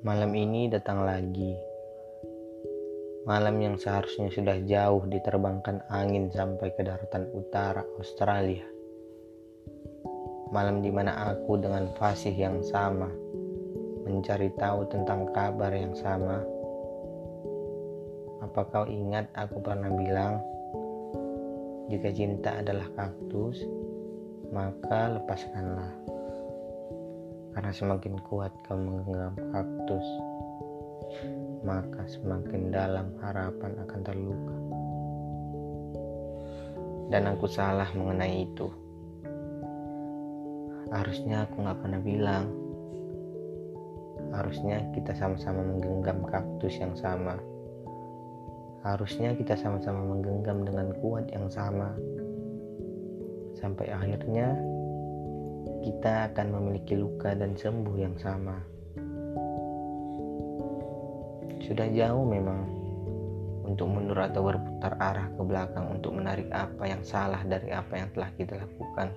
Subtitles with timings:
[0.00, 1.52] Malam ini datang lagi.
[3.28, 8.64] Malam yang seharusnya sudah jauh diterbangkan angin sampai ke daratan utara Australia.
[10.56, 13.12] Malam di mana aku dengan fasih yang sama
[14.08, 16.40] mencari tahu tentang kabar yang sama.
[18.40, 20.40] Apa kau ingat aku pernah bilang,
[21.92, 23.68] jika cinta adalah kaktus,
[24.48, 26.19] maka lepaskanlah
[27.50, 30.06] karena semakin kuat kau menggenggam kaktus,
[31.66, 34.56] maka semakin dalam harapan akan terluka.
[37.10, 38.70] Dan aku salah mengenai itu.
[40.94, 42.46] Harusnya aku gak pernah bilang.
[44.30, 47.34] Harusnya kita sama-sama menggenggam kaktus yang sama.
[48.86, 51.98] Harusnya kita sama-sama menggenggam dengan kuat yang sama.
[53.58, 54.54] Sampai akhirnya
[55.80, 58.56] kita akan memiliki luka dan sembuh yang sama.
[61.64, 62.60] Sudah jauh memang
[63.64, 68.08] untuk mundur atau berputar arah ke belakang untuk menarik apa yang salah dari apa yang
[68.12, 69.08] telah kita lakukan.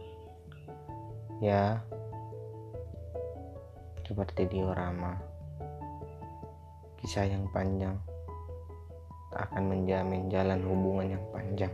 [1.44, 1.82] Ya,
[4.08, 5.20] seperti diorama,
[7.02, 7.98] kisah yang panjang
[9.34, 11.74] tak akan menjamin jalan hubungan yang panjang.